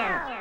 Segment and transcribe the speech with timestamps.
[0.00, 0.39] fire.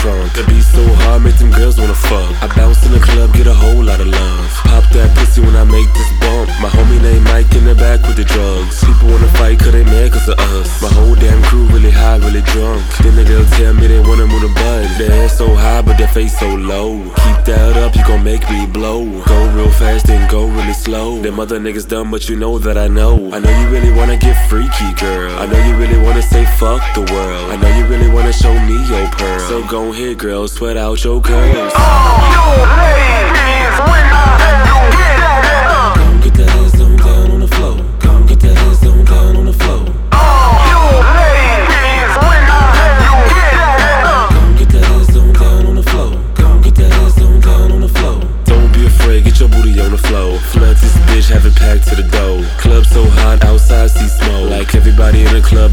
[0.00, 0.24] from.
[0.32, 2.32] The beat so hard, make them girls wanna fuck.
[2.40, 4.48] I bounce in the club, get a whole lot of love.
[4.64, 6.48] Pop that pussy when I make this bump.
[6.64, 8.80] My homie named Mike in the back with the drugs.
[8.80, 10.68] People wanna fight cause they mad cause of us.
[10.80, 12.80] My whole damn crew really high, really drunk.
[13.04, 14.26] Then the girls tell me they wanna
[16.12, 16.98] face so low.
[17.22, 19.04] Keep that up, you gon' make me blow.
[19.24, 21.20] Go real fast and go really slow.
[21.20, 23.14] Them other niggas dumb, but you know that I know.
[23.32, 25.32] I know you really wanna get freaky, girl.
[25.38, 27.50] I know you really wanna say fuck the world.
[27.52, 29.40] I know you really wanna show me your pearl.
[29.48, 31.72] So go ahead, girl, sweat out your curls.
[31.76, 32.19] All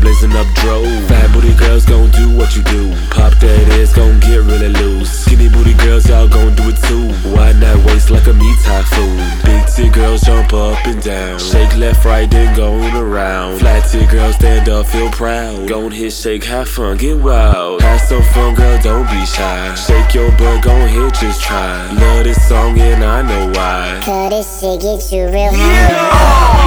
[0.08, 0.84] blazing up dro.
[1.08, 2.92] Fat booty girls gon' do what you do.
[3.10, 5.12] Pop that ass gon' get really loose.
[5.12, 7.12] Skinny booty girls, y'all gon' do it too.
[7.36, 9.18] Why not waste like a meat typhoon.
[9.44, 11.40] Big T girls jump up and down.
[11.40, 13.60] Shake left, right, then going around.
[13.60, 15.68] Flat T girls stand up, feel proud.
[15.68, 17.82] Gon' hit, shake, have fun, get wild.
[17.82, 18.07] Have some
[18.38, 19.76] fun, girl, don't be shy.
[19.76, 21.92] Shake your butt, gon' hit, just try.
[21.94, 24.02] Love this song and I know why.
[24.04, 26.62] Cause this shit gets you real high.
[26.62, 26.67] Yeah.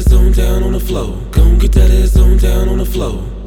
[0.00, 1.16] Ass on down on the floor.
[1.30, 3.39] Come get that ass on down on the floor.